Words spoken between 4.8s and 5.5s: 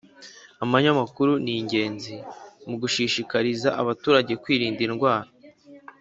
indwara